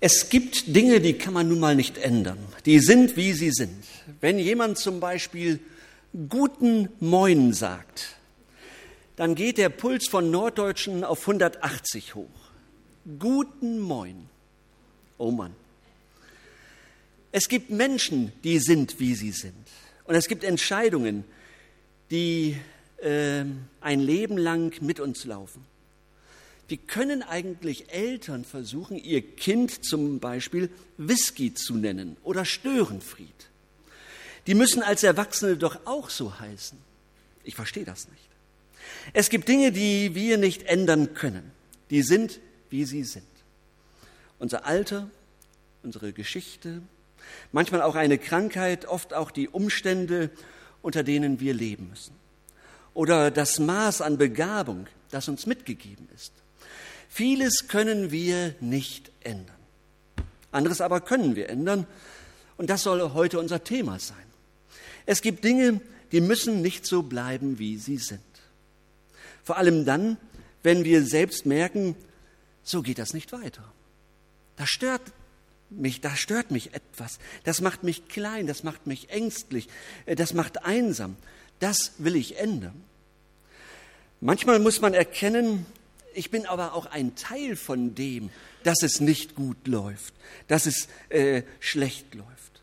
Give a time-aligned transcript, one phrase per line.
[0.00, 2.38] Es gibt Dinge, die kann man nun mal nicht ändern.
[2.66, 3.84] Die sind, wie sie sind.
[4.20, 5.58] Wenn jemand zum Beispiel
[6.28, 8.16] guten Moin sagt,
[9.16, 12.28] dann geht der Puls von Norddeutschen auf 180 hoch.
[13.18, 14.28] Guten Moin.
[15.18, 15.54] Oh Mann.
[17.32, 19.66] Es gibt Menschen, die sind, wie sie sind.
[20.04, 21.24] Und es gibt Entscheidungen,
[22.10, 22.56] die
[23.02, 23.44] äh,
[23.80, 25.64] ein Leben lang mit uns laufen.
[26.68, 33.48] Wie können eigentlich Eltern versuchen, ihr Kind zum Beispiel Whisky zu nennen oder Störenfried?
[34.46, 36.78] Die müssen als Erwachsene doch auch so heißen.
[37.42, 38.28] Ich verstehe das nicht.
[39.14, 41.50] Es gibt Dinge, die wir nicht ändern können.
[41.90, 42.38] Die sind,
[42.68, 43.24] wie sie sind.
[44.38, 45.08] Unser Alter,
[45.82, 46.82] unsere Geschichte,
[47.50, 50.30] manchmal auch eine Krankheit, oft auch die Umstände,
[50.82, 52.14] unter denen wir leben müssen.
[52.92, 56.32] Oder das Maß an Begabung, das uns mitgegeben ist.
[57.08, 59.56] Vieles können wir nicht ändern.
[60.52, 61.86] Anderes aber können wir ändern.
[62.56, 64.16] Und das soll heute unser Thema sein.
[65.06, 65.80] Es gibt Dinge,
[66.12, 68.20] die müssen nicht so bleiben, wie sie sind.
[69.42, 70.18] Vor allem dann,
[70.62, 71.94] wenn wir selbst merken,
[72.62, 73.64] so geht das nicht weiter.
[74.56, 75.02] Das stört
[75.70, 77.18] mich, da stört mich etwas.
[77.44, 79.68] Das macht mich klein, das macht mich ängstlich,
[80.06, 81.16] äh, das macht einsam.
[81.60, 82.84] Das will ich ändern.
[84.20, 85.66] Manchmal muss man erkennen,
[86.18, 88.30] ich bin aber auch ein Teil von dem,
[88.64, 90.12] dass es nicht gut läuft,
[90.48, 92.60] dass es äh, schlecht läuft.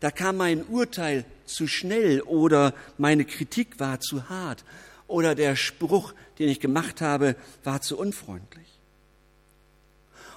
[0.00, 4.64] Da kam mein Urteil zu schnell oder meine Kritik war zu hart
[5.08, 8.66] oder der Spruch, den ich gemacht habe, war zu unfreundlich.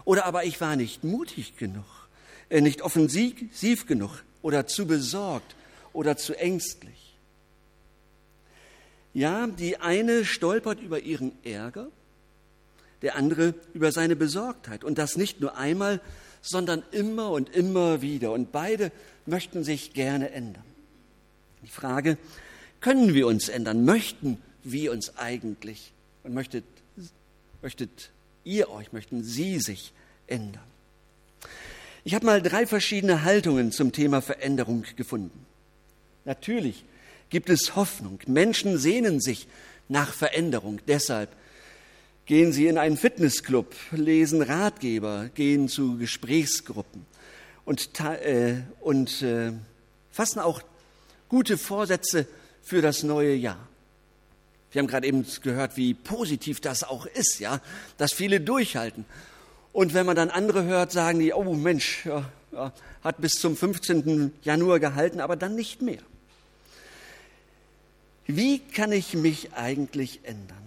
[0.03, 1.86] Oder aber ich war nicht mutig genug,
[2.49, 5.55] äh, nicht offensiv genug oder zu besorgt
[5.94, 7.16] oder zu ängstlich.
[9.14, 11.88] Ja, die eine stolpert über ihren Ärger
[13.03, 14.83] der andere über seine Besorgtheit.
[14.83, 16.01] Und das nicht nur einmal,
[16.41, 18.31] sondern immer und immer wieder.
[18.31, 18.91] Und beide
[19.25, 20.64] möchten sich gerne ändern.
[21.63, 22.17] Die Frage,
[22.81, 23.86] können wir uns ändern?
[23.86, 25.92] Möchten wir uns eigentlich?
[26.23, 26.65] Und möchtet,
[27.61, 28.09] möchtet
[28.43, 29.93] ihr euch, möchten Sie sich
[30.27, 30.63] ändern?
[32.05, 35.45] Ich habe mal drei verschiedene Haltungen zum Thema Veränderung gefunden.
[36.25, 36.83] Natürlich
[37.30, 38.19] gibt es Hoffnung.
[38.27, 39.47] Menschen sehnen sich
[39.87, 40.80] nach Veränderung.
[40.87, 41.30] Deshalb
[42.26, 47.06] Gehen Sie in einen Fitnessclub, lesen Ratgeber, gehen zu Gesprächsgruppen
[47.66, 49.52] und, äh, und äh,
[50.10, 50.61] fassen auch
[51.28, 52.26] gute Vorsätze
[52.61, 53.67] für das neue Jahr.
[54.72, 57.60] Wir haben gerade eben gehört, wie positiv das auch ist, ja,
[57.98, 59.04] dass viele durchhalten.
[59.73, 62.72] Und wenn man dann andere hört, sagen die, oh Mensch, ja, ja,
[63.04, 64.32] hat bis zum 15.
[64.44, 66.02] Januar gehalten, aber dann nicht mehr.
[68.28, 70.62] Wie kann ich mich eigentlich ändern?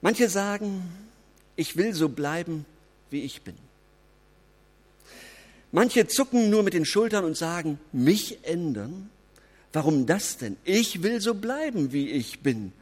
[0.00, 0.82] Manche sagen,
[1.56, 2.64] ich will so bleiben,
[3.10, 3.54] wie ich bin.
[5.72, 9.10] Manche zucken nur mit den Schultern und sagen, mich ändern?
[9.72, 10.56] Warum das denn?
[10.64, 12.72] Ich will so bleiben, wie ich bin.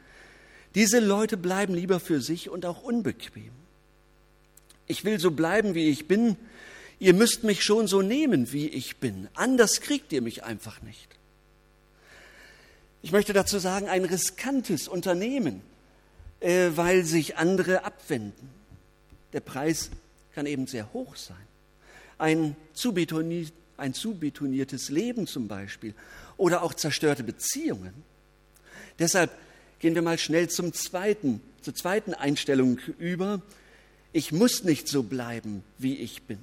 [0.74, 3.50] Diese Leute bleiben lieber für sich und auch unbequem.
[4.86, 6.36] Ich will so bleiben, wie ich bin.
[6.98, 9.28] Ihr müsst mich schon so nehmen, wie ich bin.
[9.34, 11.08] Anders kriegt ihr mich einfach nicht.
[13.02, 15.62] Ich möchte dazu sagen, ein riskantes Unternehmen
[16.44, 18.50] äh, weil sich andere abwenden.
[19.32, 19.88] Der Preis
[20.34, 21.36] kann eben sehr hoch sein.
[22.18, 22.94] Ein zu,
[23.78, 25.94] ein zu betoniertes Leben zum Beispiel
[26.36, 27.94] oder auch zerstörte Beziehungen.
[28.98, 29.30] Deshalb
[29.78, 33.40] gehen wir mal schnell zum zweiten, zur zweiten Einstellung über.
[34.12, 36.38] Ich muss nicht so bleiben, wie ich bin.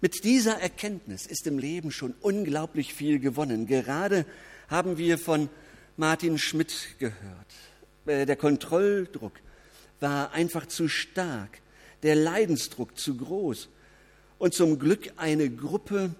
[0.00, 3.66] Mit dieser Erkenntnis ist im Leben schon unglaublich viel gewonnen.
[3.66, 4.24] Gerade
[4.68, 5.50] haben wir von
[5.98, 7.46] Martin Schmidt gehört.
[8.06, 9.32] Äh, der Kontrolldruck
[10.00, 11.60] war einfach zu stark,
[12.02, 13.68] der Leidensdruck zu groß
[14.38, 16.14] und zum Glück eine Gruppe,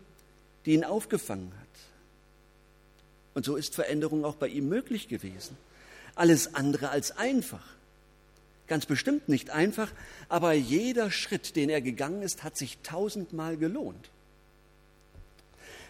[0.64, 1.66] die ihn aufgefangen hat.
[3.34, 5.56] Und so ist Veränderung auch bei ihm möglich gewesen.
[6.14, 7.62] Alles andere als einfach.
[8.66, 9.92] Ganz bestimmt nicht einfach,
[10.28, 14.10] aber jeder Schritt, den er gegangen ist, hat sich tausendmal gelohnt.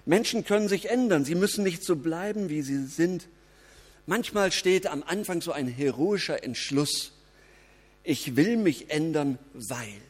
[0.05, 3.29] Menschen können sich ändern, sie müssen nicht so bleiben, wie sie sind.
[4.07, 7.13] Manchmal steht am Anfang so ein heroischer Entschluss.
[8.05, 10.01] Ich will mich ändern, weil.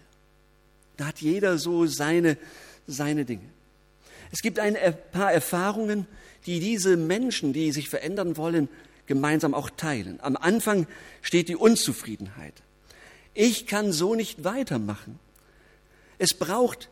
[0.98, 2.36] Da hat jeder so seine,
[2.86, 3.48] seine Dinge.
[4.32, 4.76] Es gibt ein
[5.12, 6.06] paar Erfahrungen,
[6.46, 8.68] die diese Menschen, die sich verändern wollen,
[9.06, 10.18] gemeinsam auch teilen.
[10.20, 10.86] Am Anfang
[11.22, 12.54] steht die Unzufriedenheit.
[13.34, 15.18] Ich kann so nicht weitermachen.
[16.18, 16.88] Es braucht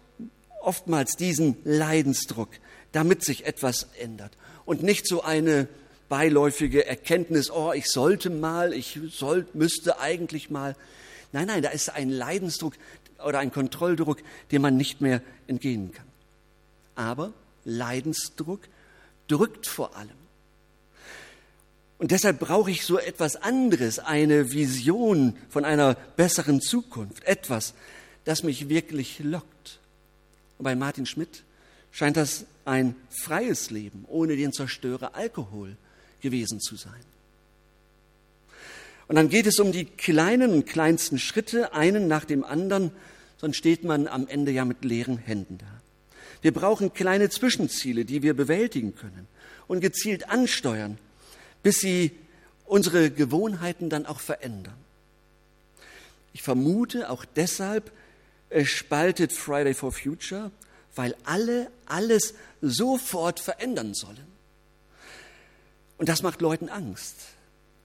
[0.61, 2.51] oftmals diesen Leidensdruck,
[2.93, 4.33] damit sich etwas ändert
[4.65, 5.69] und nicht so eine
[6.09, 10.77] beiläufige Erkenntnis, oh, ich sollte mal, ich soll, müsste eigentlich mal.
[11.33, 12.75] Nein, nein, da ist ein Leidensdruck
[13.25, 14.19] oder ein Kontrolldruck,
[14.53, 16.07] dem man nicht mehr entgehen kann.
[16.95, 17.33] Aber
[17.65, 18.61] Leidensdruck
[19.29, 20.11] drückt vor allem.
[21.99, 27.75] Und deshalb brauche ich so etwas anderes, eine Vision von einer besseren Zukunft, etwas,
[28.25, 29.79] das mich wirklich lockt.
[30.59, 31.45] Und bei Martin Schmidt
[31.93, 35.77] scheint das ein freies Leben ohne den Zerstörer Alkohol
[36.25, 37.05] gewesen zu sein.
[39.07, 42.91] Und dann geht es um die kleinen und kleinsten Schritte, einen nach dem anderen,
[43.37, 45.67] sonst steht man am Ende ja mit leeren Händen da.
[46.41, 49.29] Wir brauchen kleine Zwischenziele, die wir bewältigen können
[49.69, 50.99] und gezielt ansteuern,
[51.63, 52.13] bis sie
[52.65, 54.77] unsere Gewohnheiten dann auch verändern.
[56.33, 57.93] Ich vermute auch deshalb
[58.49, 60.51] es spaltet Friday for Future,
[60.95, 64.34] weil alle alles sofort verändern sollen.
[65.99, 67.15] Und das macht Leuten Angst.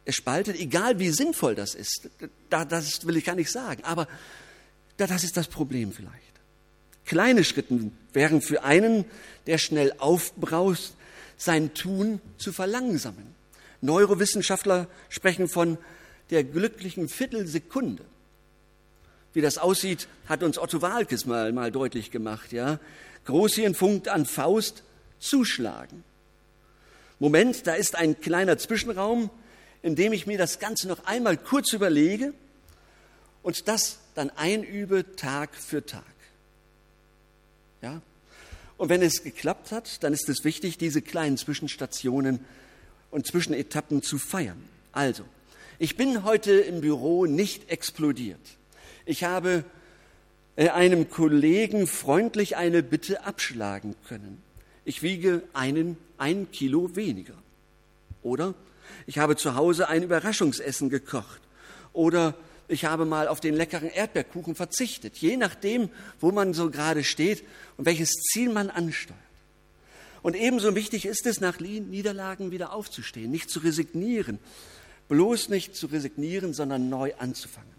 [0.05, 2.09] Es spaltet, egal wie sinnvoll das ist,
[2.49, 4.07] das will ich gar nicht sagen, aber
[4.97, 6.15] das ist das Problem vielleicht.
[7.05, 9.05] Kleine Schritte wären für einen,
[9.47, 10.93] der schnell aufbraust,
[11.37, 13.35] sein Tun zu verlangsamen.
[13.81, 15.77] Neurowissenschaftler sprechen von
[16.29, 18.03] der glücklichen Viertelsekunde.
[19.33, 22.51] Wie das aussieht, hat uns Otto Walkes mal, mal deutlich gemacht.
[22.51, 22.79] Ja?
[23.25, 24.83] Großhirn funkt an Faust,
[25.19, 26.03] zuschlagen.
[27.19, 29.29] Moment, da ist ein kleiner Zwischenraum,
[29.81, 32.33] in dem ich mir das Ganze noch einmal kurz überlege
[33.43, 36.03] und das dann einübe Tag für Tag.
[37.81, 38.01] Ja?
[38.77, 42.39] Und wenn es geklappt hat, dann ist es wichtig, diese kleinen Zwischenstationen
[43.11, 44.63] und Zwischenetappen zu feiern.
[44.93, 45.23] Also,
[45.77, 48.39] ich bin heute im Büro nicht explodiert.
[49.05, 49.65] Ich habe
[50.55, 54.41] äh, einem Kollegen freundlich eine Bitte abschlagen können.
[54.85, 57.35] Ich wiege einen, ein Kilo weniger.
[58.23, 58.53] Oder
[59.05, 61.41] ich habe zu Hause ein Überraschungsessen gekocht.
[61.93, 62.35] Oder
[62.67, 65.17] ich habe mal auf den leckeren Erdbeerkuchen verzichtet.
[65.17, 65.89] Je nachdem,
[66.19, 67.43] wo man so gerade steht
[67.77, 69.19] und welches Ziel man ansteuert.
[70.21, 74.39] Und ebenso wichtig ist es, nach Niederlagen wieder aufzustehen, nicht zu resignieren.
[75.07, 77.69] Bloß nicht zu resignieren, sondern neu anzufangen.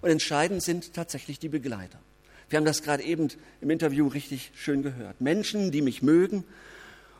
[0.00, 2.00] Und entscheidend sind tatsächlich die Begleiter.
[2.48, 3.28] Wir haben das gerade eben
[3.60, 5.20] im Interview richtig schön gehört.
[5.20, 6.44] Menschen, die mich mögen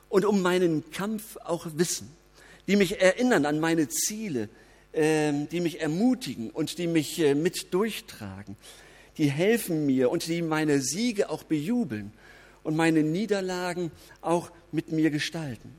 [0.08, 2.08] und um meinen Kampf auch wissen,
[2.66, 4.48] die mich erinnern an meine Ziele,
[4.94, 8.56] ähm, die mich ermutigen und die mich äh, mit durchtragen,
[9.18, 12.12] die helfen mir und die meine Siege auch bejubeln
[12.62, 13.90] und meine Niederlagen
[14.20, 15.74] auch mit mir gestalten.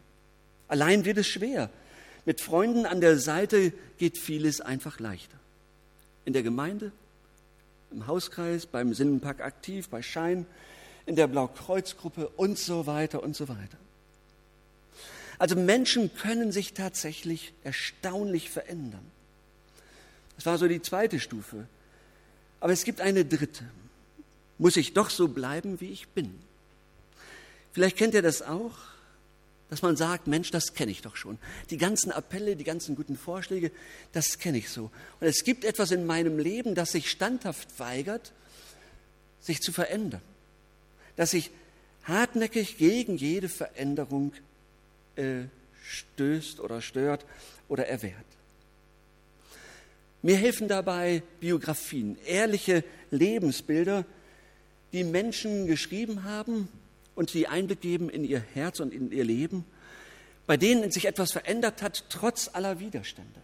[0.68, 1.70] Allein wird es schwer.
[2.26, 5.40] Mit Freunden an der Seite geht vieles einfach leichter
[6.26, 6.92] in der Gemeinde,
[7.92, 10.46] im Hauskreis, beim Sinnenpack aktiv, bei Schein,
[11.06, 13.78] in der Blaukreuzgruppe und so weiter und so weiter.
[15.40, 19.06] Also Menschen können sich tatsächlich erstaunlich verändern.
[20.36, 21.68] Das war so die zweite Stufe.
[22.60, 23.64] Aber es gibt eine dritte.
[24.58, 26.38] Muss ich doch so bleiben, wie ich bin?
[27.72, 28.78] Vielleicht kennt ihr das auch
[29.70, 31.38] dass man sagt, Mensch, das kenne ich doch schon.
[31.70, 33.72] Die ganzen Appelle, die ganzen guten Vorschläge,
[34.12, 34.92] das kenne ich so.
[35.20, 38.32] Und es gibt etwas in meinem Leben, das sich standhaft weigert,
[39.40, 40.22] sich zu verändern.
[41.16, 41.52] Das sich
[42.04, 44.34] hartnäckig gegen jede Veränderung
[45.16, 45.44] äh,
[45.84, 47.26] stößt oder stört
[47.68, 48.16] oder erwehrt.
[50.22, 54.06] Mir helfen dabei Biografien, ehrliche Lebensbilder,
[54.92, 56.68] die Menschen geschrieben haben,
[57.20, 59.66] und die Einblick geben in ihr Herz und in ihr Leben,
[60.48, 63.42] bei denen sich etwas verändert hat, trotz aller Widerstände.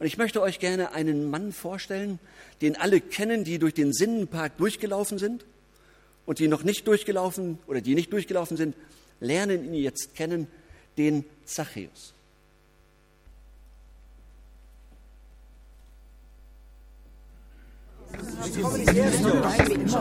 [0.00, 2.18] Und ich möchte euch gerne einen Mann vorstellen,
[2.62, 5.44] den alle kennen, die durch den Sinnenpark durchgelaufen sind
[6.26, 8.74] und die noch nicht durchgelaufen oder die nicht durchgelaufen sind,
[9.20, 10.48] lernen ihn jetzt kennen,
[10.98, 12.12] den Zachäus.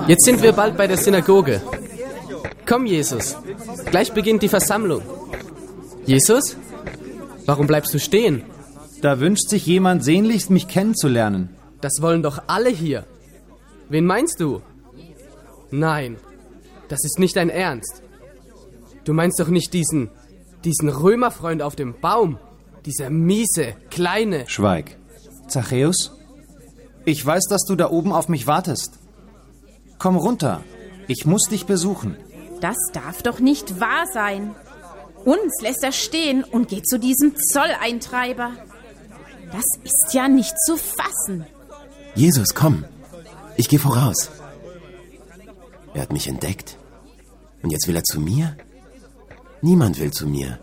[0.07, 1.61] Jetzt sind wir bald bei der Synagoge.
[2.69, 3.35] Komm, Jesus.
[3.89, 5.01] Gleich beginnt die Versammlung.
[6.05, 6.55] Jesus?
[7.47, 8.43] Warum bleibst du stehen?
[9.01, 11.49] Da wünscht sich jemand sehnlichst, mich kennenzulernen.
[11.81, 13.05] Das wollen doch alle hier.
[13.89, 14.61] Wen meinst du?
[15.71, 16.17] Nein,
[16.89, 18.03] das ist nicht dein Ernst.
[19.03, 20.11] Du meinst doch nicht diesen,
[20.63, 22.37] diesen Römerfreund auf dem Baum?
[22.85, 24.47] Dieser miese, kleine.
[24.47, 24.95] Schweig.
[25.47, 26.11] Zachäus?
[27.03, 28.99] Ich weiß, dass du da oben auf mich wartest.
[29.97, 30.63] Komm runter.
[31.07, 32.15] Ich muss dich besuchen.
[32.61, 34.55] Das darf doch nicht wahr sein.
[35.25, 38.51] Uns lässt er stehen und geht zu diesem Zolleintreiber.
[39.51, 41.45] Das ist ja nicht zu fassen.
[42.15, 42.85] Jesus, komm.
[43.57, 44.29] Ich gehe voraus.
[45.93, 46.77] Er hat mich entdeckt.
[47.61, 48.55] Und jetzt will er zu mir?
[49.61, 50.59] Niemand will zu mir.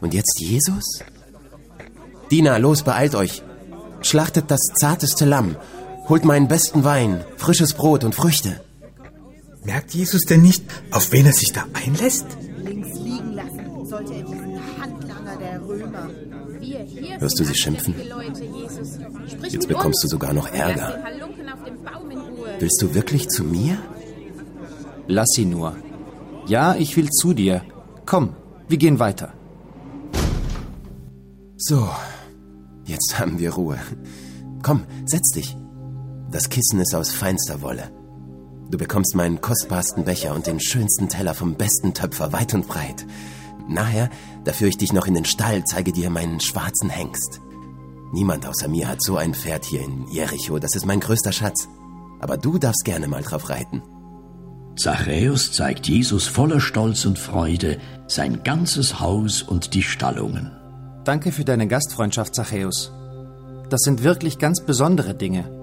[0.00, 1.02] Und jetzt Jesus?
[2.30, 3.42] Diener, los, beeilt euch.
[4.00, 5.56] Schlachtet das zarteste Lamm.
[6.08, 8.60] Holt meinen besten Wein, frisches Brot und Früchte.
[9.64, 12.26] Merkt Jesus denn nicht, auf wen er sich da einlässt?
[12.70, 16.08] links liegen lassen, sollte er diesen Handlanger der Römer.
[16.60, 17.94] Wir hier Hörst du sie schimpfen?
[19.48, 20.98] Jetzt bekommst du sogar noch Ärger.
[22.58, 23.78] Willst du wirklich zu mir?
[25.06, 25.76] Lass sie nur.
[26.46, 27.62] Ja, ich will zu dir.
[28.06, 28.34] Komm,
[28.68, 29.32] wir gehen weiter.
[31.56, 31.88] So,
[32.84, 33.78] jetzt haben wir Ruhe.
[34.62, 35.56] Komm, setz dich.
[36.30, 37.90] Das Kissen ist aus feinster Wolle.
[38.70, 43.04] Du bekommst meinen kostbarsten Becher und den schönsten Teller vom besten Töpfer weit und breit.
[43.68, 44.10] Nachher,
[44.44, 47.40] da führe ich dich noch in den Stall, zeige dir meinen schwarzen Hengst.
[48.12, 51.68] Niemand außer mir hat so ein Pferd hier in Jericho, das ist mein größter Schatz.
[52.20, 53.82] Aber du darfst gerne mal drauf reiten.
[54.76, 60.52] Zachäus zeigt Jesus voller Stolz und Freude sein ganzes Haus und die Stallungen.
[61.04, 62.92] Danke für deine Gastfreundschaft, Zachäus.
[63.68, 65.59] Das sind wirklich ganz besondere Dinge.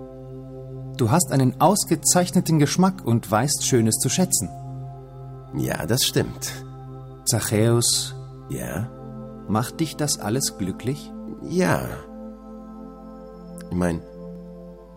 [0.97, 4.49] Du hast einen ausgezeichneten Geschmack und weißt Schönes zu schätzen.
[5.55, 6.51] Ja, das stimmt.
[7.25, 8.15] Zachäus,
[8.49, 8.89] Ja?
[9.47, 11.11] macht dich das alles glücklich?
[11.49, 11.81] Ja.
[13.69, 14.01] Ich mein,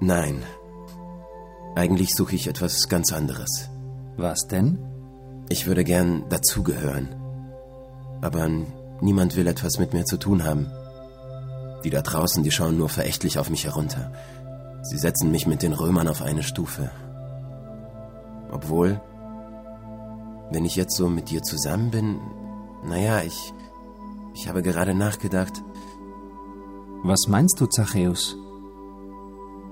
[0.00, 0.42] nein.
[1.76, 3.68] Eigentlich suche ich etwas ganz anderes.
[4.16, 4.78] Was denn?
[5.48, 7.08] Ich würde gern dazugehören.
[8.22, 8.48] Aber
[9.00, 10.70] niemand will etwas mit mir zu tun haben.
[11.84, 14.12] Die da draußen, die schauen nur verächtlich auf mich herunter.
[14.82, 16.90] Sie setzen mich mit den Römern auf eine Stufe.
[18.50, 19.00] Obwohl,
[20.50, 22.20] wenn ich jetzt so mit dir zusammen bin,
[22.84, 23.52] naja, ich,
[24.34, 25.62] ich habe gerade nachgedacht,
[27.02, 28.36] Was meinst du, Zachäus?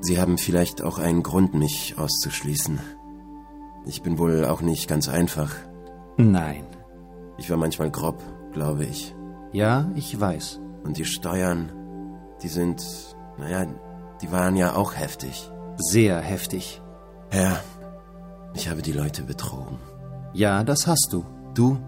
[0.01, 2.79] Sie haben vielleicht auch einen Grund, mich auszuschließen.
[3.85, 5.55] Ich bin wohl auch nicht ganz einfach.
[6.17, 6.65] Nein.
[7.37, 8.23] Ich war manchmal grob,
[8.53, 9.15] glaube ich.
[9.53, 10.61] Ja, ich weiß.
[10.85, 11.73] Und die Steuern,
[12.43, 12.83] die sind,
[13.39, 13.67] naja,
[14.23, 15.51] die waren ja auch heftig.
[15.77, 16.83] Sehr heftig.
[17.33, 17.61] Ja,
[18.55, 19.79] ich habe die Leute betrogen.
[20.33, 21.25] Ja, das hast du.
[21.55, 21.79] Du,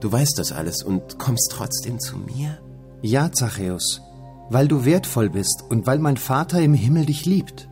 [0.00, 2.58] du weißt das alles und kommst trotzdem zu mir?
[3.02, 4.00] Ja, Zachäus,
[4.50, 7.68] weil du wertvoll bist und weil mein Vater im Himmel dich liebt.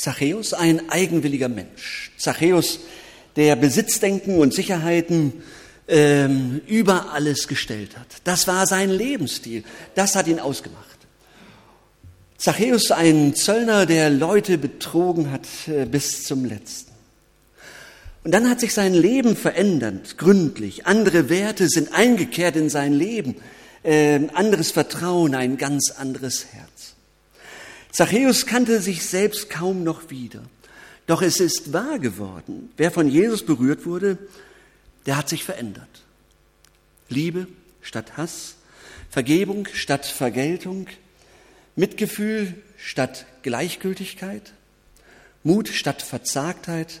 [0.00, 2.12] Zachäus ein eigenwilliger Mensch.
[2.16, 2.80] Zachäus,
[3.36, 5.42] der Besitzdenken und Sicherheiten
[5.88, 8.06] ähm, über alles gestellt hat.
[8.24, 9.62] Das war sein Lebensstil.
[9.94, 10.86] Das hat ihn ausgemacht.
[12.38, 16.92] Zachäus ein Zöllner, der Leute betrogen hat äh, bis zum letzten.
[18.24, 20.86] Und dann hat sich sein Leben verändert, gründlich.
[20.86, 23.36] Andere Werte sind eingekehrt in sein Leben.
[23.82, 26.94] Äh, anderes Vertrauen, ein ganz anderes Herz.
[27.92, 30.42] Zachäus kannte sich selbst kaum noch wieder.
[31.06, 32.70] Doch es ist wahr geworden.
[32.76, 34.18] Wer von Jesus berührt wurde,
[35.06, 35.88] der hat sich verändert.
[37.08, 37.48] Liebe
[37.82, 38.54] statt Hass,
[39.10, 40.86] Vergebung statt Vergeltung,
[41.74, 44.52] Mitgefühl statt Gleichgültigkeit,
[45.42, 47.00] Mut statt Verzagtheit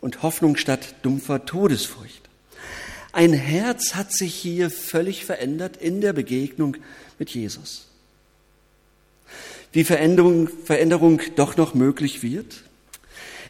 [0.00, 2.28] und Hoffnung statt dumpfer Todesfurcht.
[3.12, 6.76] Ein Herz hat sich hier völlig verändert in der Begegnung
[7.18, 7.88] mit Jesus.
[9.74, 12.62] Wie Veränderung, Veränderung doch noch möglich wird?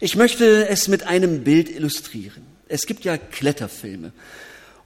[0.00, 2.46] Ich möchte es mit einem Bild illustrieren.
[2.66, 4.10] Es gibt ja Kletterfilme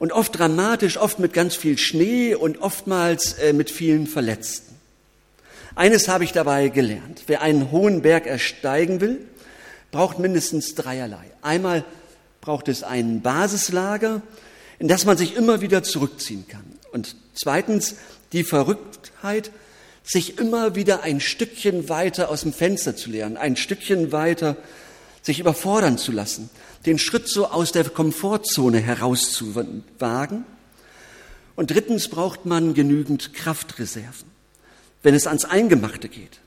[0.00, 4.74] und oft dramatisch, oft mit ganz viel Schnee und oftmals äh, mit vielen Verletzten.
[5.76, 7.22] Eines habe ich dabei gelernt.
[7.28, 9.20] Wer einen hohen Berg ersteigen will,
[9.92, 11.24] braucht mindestens dreierlei.
[11.40, 11.84] Einmal
[12.40, 14.22] braucht es ein Basislager,
[14.80, 16.64] in das man sich immer wieder zurückziehen kann.
[16.90, 17.94] Und zweitens
[18.32, 19.52] die Verrücktheit,
[20.08, 24.56] sich immer wieder ein Stückchen weiter aus dem Fenster zu lernen, ein Stückchen weiter
[25.20, 26.48] sich überfordern zu lassen,
[26.86, 30.44] den Schritt so aus der Komfortzone herauszuwagen.
[31.56, 34.30] Und drittens braucht man genügend Kraftreserven,
[35.02, 36.40] wenn es ans Eingemachte geht.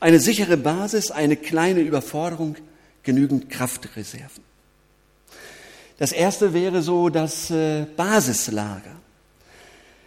[0.00, 2.56] Eine sichere Basis, eine kleine Überforderung,
[3.02, 4.42] genügend Kraftreserven.
[5.98, 8.96] Das erste wäre so das äh, Basislager.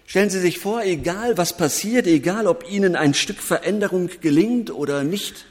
[0.09, 5.03] Stellen Sie sich vor, egal was passiert, egal ob Ihnen ein Stück Veränderung gelingt oder
[5.03, 5.45] nicht,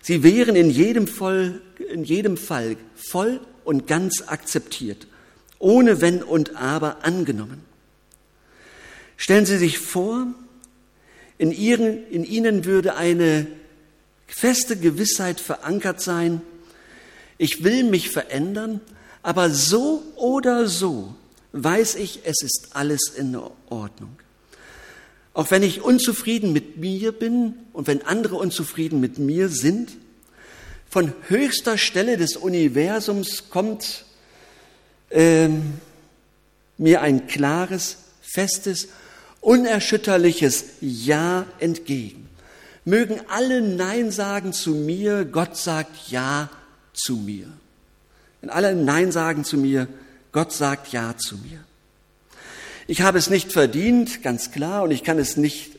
[0.00, 1.60] Sie wären in jedem Fall,
[1.92, 5.08] in jedem Fall voll und ganz akzeptiert,
[5.58, 7.64] ohne Wenn und Aber angenommen.
[9.16, 10.28] Stellen Sie sich vor,
[11.38, 13.48] in, ihren, in Ihnen würde eine
[14.28, 16.40] feste Gewissheit verankert sein,
[17.36, 18.80] ich will mich verändern,
[19.24, 21.16] aber so oder so
[21.52, 23.36] weiß ich, es ist alles in
[23.68, 24.16] Ordnung.
[25.34, 29.92] Auch wenn ich unzufrieden mit mir bin und wenn andere unzufrieden mit mir sind,
[30.90, 34.04] von höchster Stelle des Universums kommt
[35.10, 35.74] ähm,
[36.76, 38.88] mir ein klares, festes,
[39.40, 42.28] unerschütterliches Ja entgegen.
[42.84, 46.50] Mögen alle Nein sagen zu mir, Gott sagt Ja
[46.92, 47.46] zu mir.
[48.40, 49.88] Wenn alle Nein sagen zu mir,
[50.32, 51.64] Gott sagt Ja zu mir.
[52.86, 55.72] Ich habe es nicht verdient, ganz klar, und ich kann es nicht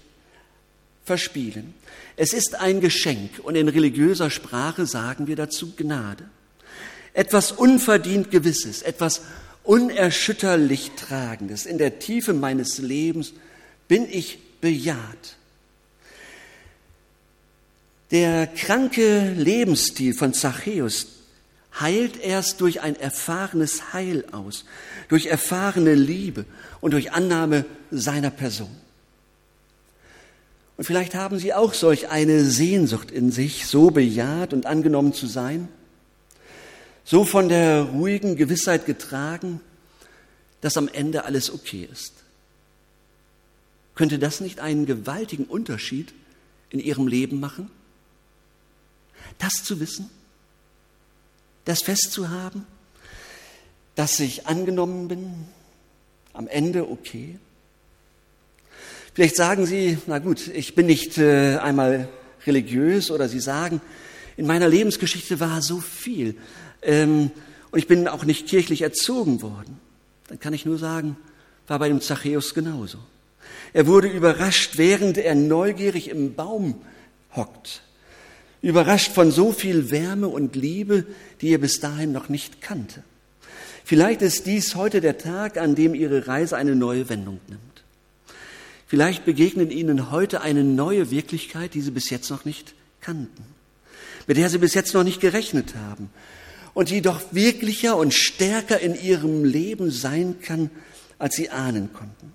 [1.04, 1.74] verspielen.
[2.16, 6.30] Es ist ein Geschenk und in religiöser Sprache sagen wir dazu Gnade.
[7.14, 9.22] Etwas unverdient Gewisses, etwas
[9.64, 11.66] unerschütterlich Tragendes.
[11.66, 13.34] In der Tiefe meines Lebens
[13.88, 15.38] bin ich bejaht.
[18.12, 21.08] Der kranke Lebensstil von Zachäus
[21.80, 24.66] heilt erst durch ein erfahrenes Heil aus,
[25.08, 26.46] durch erfahrene Liebe
[26.82, 28.76] und durch Annahme seiner Person.
[30.78, 35.28] Und vielleicht haben Sie auch solch eine Sehnsucht in sich, so bejaht und angenommen zu
[35.28, 35.68] sein,
[37.04, 39.60] so von der ruhigen Gewissheit getragen,
[40.62, 42.14] dass am Ende alles okay ist.
[43.96, 46.14] Könnte das nicht einen gewaltigen Unterschied
[46.70, 47.70] in Ihrem Leben machen?
[49.38, 50.10] Das zu wissen?
[51.66, 52.66] Das festzuhaben,
[53.96, 55.34] dass ich angenommen bin,
[56.34, 57.38] am Ende okay.
[59.14, 62.10] Vielleicht sagen Sie, na gut, ich bin nicht äh, einmal
[62.48, 63.82] religiös oder Sie sagen,
[64.36, 66.36] in meiner Lebensgeschichte war so viel
[66.82, 67.30] ähm,
[67.70, 69.80] und ich bin auch nicht kirchlich erzogen worden.
[70.28, 71.16] Dann kann ich nur sagen,
[71.68, 72.98] war bei dem Zachäus genauso.
[73.74, 76.82] Er wurde überrascht, während er neugierig im Baum
[77.36, 77.84] hockt
[78.64, 81.06] überrascht von so viel Wärme und Liebe,
[81.42, 83.04] die er bis dahin noch nicht kannte.
[83.84, 87.84] Vielleicht ist dies heute der Tag, an dem Ihre Reise eine neue Wendung nimmt.
[88.88, 93.44] Vielleicht begegnet Ihnen heute eine neue Wirklichkeit, die Sie bis jetzt noch nicht kannten,
[94.28, 96.10] mit der Sie bis jetzt noch nicht gerechnet haben
[96.74, 100.70] und die doch wirklicher und stärker in Ihrem Leben sein kann,
[101.20, 102.32] als Sie ahnen konnten,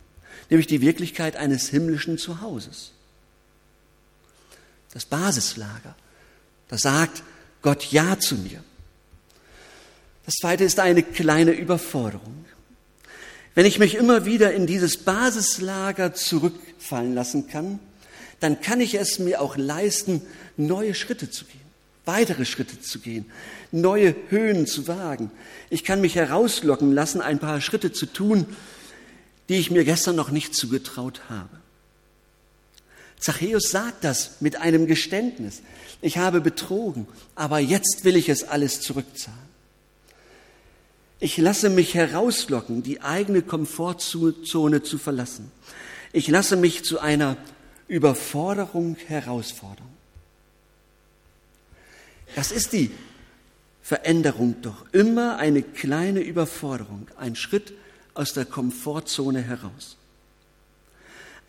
[0.51, 2.93] nämlich die Wirklichkeit eines himmlischen Zuhauses.
[4.93, 5.97] Das Basislager,
[6.69, 7.23] da sagt
[7.63, 8.63] Gott Ja zu mir.
[10.25, 12.45] Das zweite ist eine kleine Überforderung.
[13.55, 17.81] Wenn ich mich immer wieder in dieses Basislager zurückfallen lassen kann,
[18.41, 20.23] dann kann ich es mir auch leisten,
[20.57, 21.61] neue Schritte zu gehen,
[22.05, 23.27] weitere Schritte zu gehen,
[23.73, 25.31] neue Höhen zu wagen.
[25.71, 28.47] Ich kann mich herauslocken lassen, ein paar Schritte zu tun,
[29.49, 31.58] die ich mir gestern noch nicht zugetraut habe.
[33.19, 35.63] Zachäus sagt das mit einem Geständnis.
[36.01, 39.49] Ich habe betrogen, aber jetzt will ich es alles zurückzahlen.
[41.21, 45.51] Ich lasse mich herauslocken, die eigene Komfortzone zu verlassen.
[46.13, 47.37] Ich lasse mich zu einer
[47.89, 49.89] Überforderung herausfordern.
[52.37, 52.93] Das ist die
[53.83, 54.87] Veränderung doch.
[54.93, 57.73] Immer eine kleine Überforderung, ein Schritt
[58.15, 59.97] aus der Komfortzone heraus.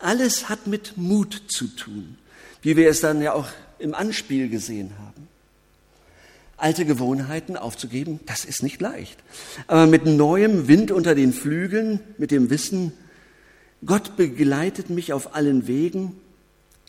[0.00, 2.18] Alles hat mit Mut zu tun,
[2.62, 5.28] wie wir es dann ja auch im Anspiel gesehen haben.
[6.56, 9.18] Alte Gewohnheiten aufzugeben, das ist nicht leicht.
[9.66, 12.92] Aber mit neuem Wind unter den Flügeln, mit dem Wissen,
[13.84, 16.16] Gott begleitet mich auf allen Wegen,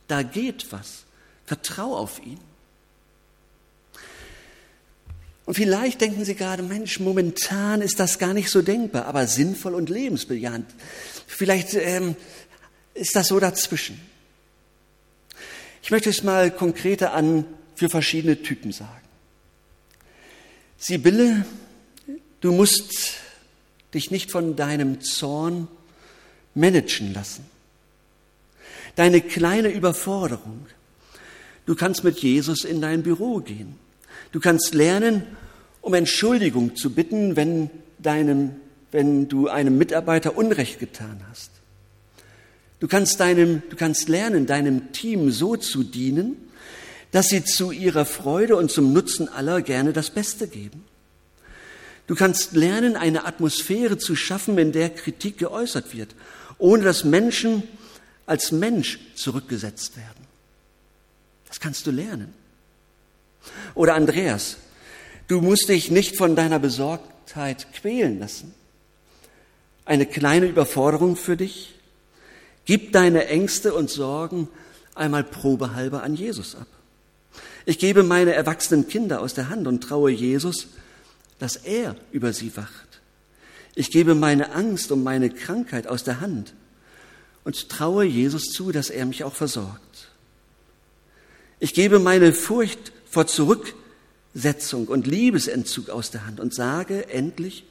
[0.07, 1.03] da geht was.
[1.45, 2.39] Vertrau auf ihn.
[5.45, 9.73] Und vielleicht denken Sie gerade, Mensch, momentan ist das gar nicht so denkbar, aber sinnvoll
[9.73, 10.65] und lebensbejahend.
[11.27, 12.15] Vielleicht ähm,
[12.93, 13.99] ist das so dazwischen.
[15.83, 19.01] Ich möchte es mal konkreter an für verschiedene Typen sagen.
[20.77, 21.45] Sibylle,
[22.41, 23.13] du musst
[23.93, 25.67] dich nicht von deinem Zorn
[26.53, 27.45] managen lassen.
[28.95, 30.65] Deine kleine Überforderung.
[31.65, 33.75] Du kannst mit Jesus in dein Büro gehen.
[34.31, 35.23] Du kannst lernen,
[35.81, 38.51] um Entschuldigung zu bitten, wenn, deinem,
[38.91, 41.51] wenn du einem Mitarbeiter Unrecht getan hast.
[42.81, 46.35] Du kannst, deinem, du kannst lernen, deinem Team so zu dienen,
[47.11, 50.83] dass sie zu ihrer Freude und zum Nutzen aller gerne das Beste geben.
[52.07, 56.15] Du kannst lernen, eine Atmosphäre zu schaffen, in der Kritik geäußert wird,
[56.57, 57.61] ohne dass Menschen
[58.25, 60.25] als Mensch zurückgesetzt werden.
[61.47, 62.33] Das kannst du lernen.
[63.75, 64.57] Oder Andreas,
[65.27, 68.55] du musst dich nicht von deiner Besorgtheit quälen lassen.
[69.85, 71.75] Eine kleine Überforderung für dich,
[72.65, 74.47] Gib deine Ängste und Sorgen
[74.95, 76.67] einmal probehalber an Jesus ab.
[77.65, 80.67] Ich gebe meine erwachsenen Kinder aus der Hand und traue Jesus,
[81.39, 83.01] dass er über sie wacht.
[83.75, 86.53] Ich gebe meine Angst und meine Krankheit aus der Hand
[87.43, 90.09] und traue Jesus zu, dass er mich auch versorgt.
[91.59, 97.65] Ich gebe meine Furcht vor Zurücksetzung und Liebesentzug aus der Hand und sage endlich,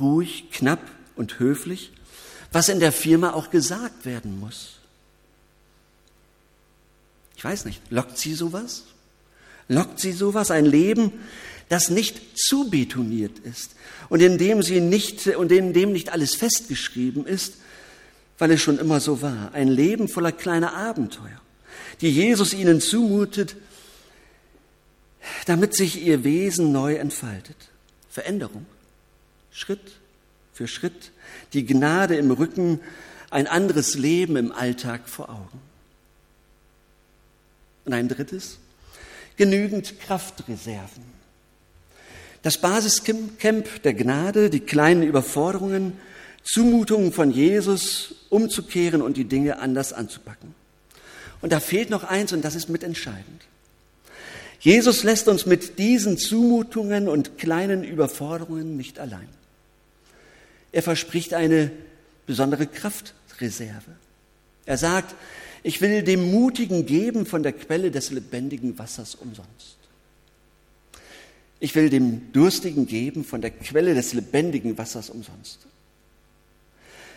[0.00, 0.80] ruhig, knapp
[1.14, 1.92] und höflich,
[2.56, 4.76] was in der Firma auch gesagt werden muss.
[7.36, 8.84] Ich weiß nicht, lockt sie sowas?
[9.68, 10.50] Lockt sie sowas?
[10.50, 11.12] Ein Leben,
[11.68, 13.72] das nicht zu betoniert ist
[14.08, 17.56] und in dem sie nicht, und in dem nicht alles festgeschrieben ist,
[18.38, 19.52] weil es schon immer so war.
[19.52, 21.42] Ein Leben voller kleiner Abenteuer,
[22.00, 23.54] die Jesus ihnen zumutet,
[25.44, 27.68] damit sich ihr Wesen neu entfaltet.
[28.08, 28.64] Veränderung,
[29.50, 29.98] Schritt
[30.56, 31.12] für Schritt,
[31.52, 32.80] die Gnade im Rücken,
[33.30, 35.60] ein anderes Leben im Alltag vor Augen.
[37.84, 38.56] Und ein drittes,
[39.36, 41.04] genügend Kraftreserven.
[42.40, 45.92] Das Basiscamp der Gnade, die kleinen Überforderungen,
[46.42, 50.54] Zumutungen von Jesus umzukehren und die Dinge anders anzupacken.
[51.42, 53.42] Und da fehlt noch eins und das ist mitentscheidend.
[54.60, 59.35] Jesus lässt uns mit diesen Zumutungen und kleinen Überforderungen nicht allein.
[60.76, 61.70] Er verspricht eine
[62.26, 63.92] besondere Kraftreserve.
[64.66, 65.14] Er sagt,
[65.62, 69.78] ich will dem Mutigen geben von der Quelle des lebendigen Wassers umsonst.
[71.60, 75.60] Ich will dem Durstigen geben von der Quelle des lebendigen Wassers umsonst.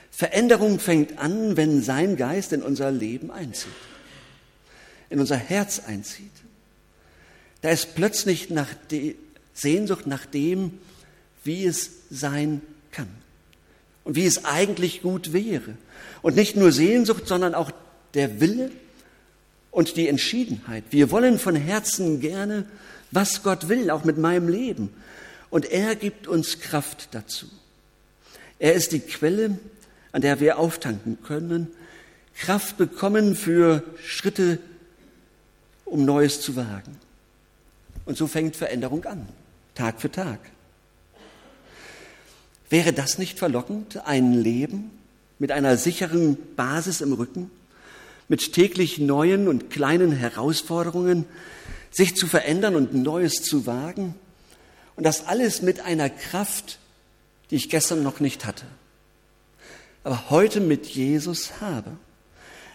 [0.10, 3.74] Veränderung fängt an, wenn sein Geist in unser Leben einzieht,
[5.10, 6.32] in unser Herz einzieht.
[7.60, 8.70] Da ist plötzlich nach
[9.54, 10.80] Sehnsucht nach dem,
[11.44, 13.10] wie es sein kann
[14.10, 15.76] und wie es eigentlich gut wäre.
[16.24, 17.70] Und nicht nur Sehnsucht, sondern auch
[18.16, 18.72] der Wille
[19.70, 20.84] und die Entschiedenheit.
[20.90, 22.66] Wir wollen von Herzen gerne,
[23.12, 24.90] was Gott will, auch mit meinem Leben.
[25.52, 27.46] Und er gibt uns Kraft dazu.
[28.58, 29.60] Er ist die Quelle
[30.12, 31.68] an der wir auftanken können,
[32.36, 34.58] Kraft bekommen für Schritte,
[35.86, 36.98] um Neues zu wagen.
[38.06, 39.30] Und so fängt Veränderung an,
[39.76, 40.40] Tag für Tag.
[42.70, 44.92] Wäre das nicht verlockend, ein Leben
[45.40, 47.50] mit einer sicheren Basis im Rücken,
[48.28, 51.26] mit täglich neuen und kleinen Herausforderungen,
[51.92, 54.16] sich zu verändern und Neues zu wagen?
[54.96, 56.78] Und das alles mit einer Kraft,
[57.50, 58.66] die ich gestern noch nicht hatte
[60.04, 61.92] aber heute mit Jesus habe.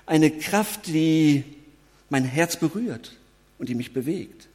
[0.07, 1.45] Eine Kraft, die
[2.11, 3.17] mein Herz berührt
[3.59, 4.49] und die mich bewegt.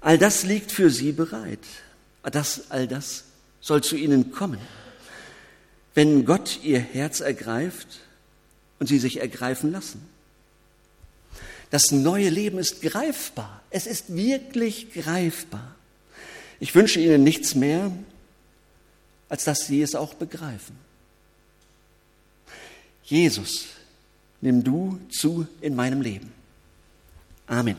[0.00, 1.60] All das liegt für Sie bereit.
[2.22, 3.24] Das, all das
[3.66, 4.60] soll zu Ihnen kommen.
[5.92, 7.98] Wenn Gott Ihr Herz ergreift
[8.78, 10.06] und Sie sich ergreifen lassen.
[11.70, 13.60] Das neue Leben ist greifbar.
[13.70, 15.74] Es ist wirklich greifbar.
[16.60, 17.90] Ich wünsche Ihnen nichts mehr,
[19.28, 20.78] als dass Sie es auch begreifen.
[23.02, 23.66] Jesus,
[24.40, 26.32] nimm du zu in meinem Leben.
[27.48, 27.76] Amen.